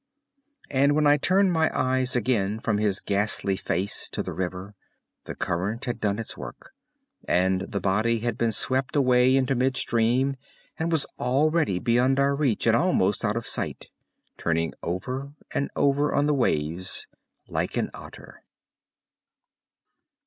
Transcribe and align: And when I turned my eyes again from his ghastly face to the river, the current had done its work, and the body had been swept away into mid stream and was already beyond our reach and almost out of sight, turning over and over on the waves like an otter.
And 0.71 0.95
when 0.95 1.05
I 1.05 1.17
turned 1.17 1.51
my 1.51 1.69
eyes 1.79 2.15
again 2.15 2.59
from 2.59 2.79
his 2.79 3.01
ghastly 3.01 3.55
face 3.55 4.09
to 4.09 4.23
the 4.23 4.33
river, 4.33 4.73
the 5.25 5.35
current 5.35 5.85
had 5.85 6.01
done 6.01 6.17
its 6.17 6.35
work, 6.35 6.73
and 7.27 7.61
the 7.71 7.79
body 7.79 8.17
had 8.21 8.35
been 8.35 8.51
swept 8.51 8.95
away 8.95 9.35
into 9.35 9.53
mid 9.53 9.77
stream 9.77 10.37
and 10.79 10.91
was 10.91 11.05
already 11.19 11.77
beyond 11.77 12.19
our 12.19 12.35
reach 12.35 12.65
and 12.65 12.75
almost 12.75 13.23
out 13.23 13.37
of 13.37 13.45
sight, 13.45 13.91
turning 14.39 14.73
over 14.81 15.33
and 15.53 15.69
over 15.75 16.11
on 16.11 16.25
the 16.25 16.33
waves 16.33 17.05
like 17.47 17.77
an 17.77 17.91
otter. 17.93 18.41